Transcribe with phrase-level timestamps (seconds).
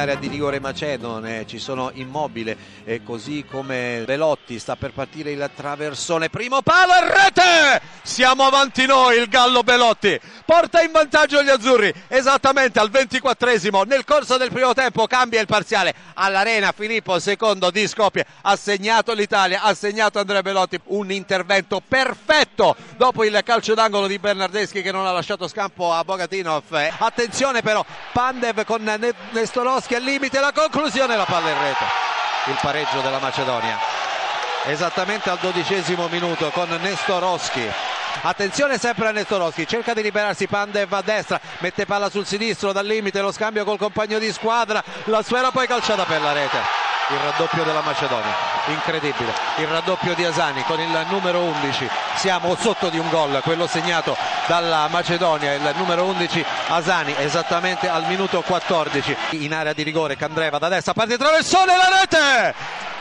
[0.00, 5.50] area di rigore Macedone, ci sono Immobile e così come Velotti sta per partire il
[5.54, 7.79] traversone, primo palo e rete!
[8.10, 11.94] Siamo avanti noi, il Gallo Belotti porta in vantaggio gli azzurri.
[12.08, 15.94] Esattamente al 24esimo nel corso del primo tempo cambia il parziale.
[16.14, 22.74] All'arena Filippo secondo di Skopje ha segnato l'Italia, ha segnato Andrea Belotti un intervento perfetto
[22.96, 26.64] dopo il calcio d'angolo di Bernardeschi che non ha lasciato scampo a Bogatinov.
[26.98, 28.82] Attenzione però Pandev con
[29.30, 31.84] Nestorowski al limite la conclusione la palla in rete.
[32.48, 33.78] Il pareggio della Macedonia.
[34.66, 37.89] Esattamente al dodicesimo minuto con Nestorowski
[38.22, 42.86] attenzione sempre a Nestorowski cerca di liberarsi Pandev a destra mette palla sul sinistro dal
[42.86, 46.58] limite lo scambio col compagno di squadra la sfera poi calciata per la rete.
[47.10, 52.88] Il raddoppio della Macedonia incredibile il raddoppio di Asani con il numero 11 siamo sotto
[52.88, 54.16] di un gol quello segnato
[54.46, 60.58] dalla Macedonia il numero 11 Asani esattamente al minuto 14 in area di rigore Candreva
[60.58, 62.54] da destra parte traversone la rete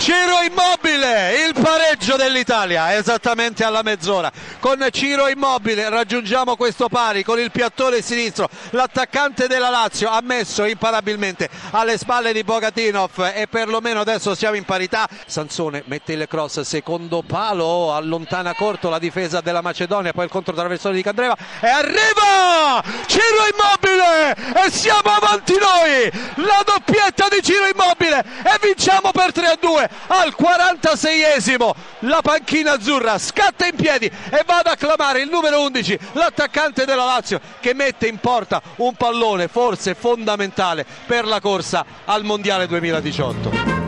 [0.00, 4.32] Ciro Immobile, il pareggio dell'Italia esattamente alla mezz'ora.
[4.58, 8.48] Con Ciro Immobile raggiungiamo questo pari con il piattone sinistro.
[8.70, 14.64] L'attaccante della Lazio ha messo imparabilmente alle spalle di Bogatinov e perlomeno adesso siamo in
[14.64, 15.06] parità.
[15.26, 20.94] Sansone mette il cross, secondo palo, allontana corto la difesa della Macedonia, poi il controtraversone
[20.94, 23.79] di Candreva e arriva Ciro Immobile
[24.10, 26.10] e siamo avanti noi.
[26.36, 28.18] La doppietta di Ciro Immobile!
[28.18, 34.42] E vinciamo per 3 a 2 al 46esimo la panchina azzurra scatta in piedi e
[34.46, 39.48] va ad acclamare il numero 11 l'attaccante della Lazio che mette in porta un pallone
[39.48, 43.79] forse fondamentale per la corsa al mondiale 2018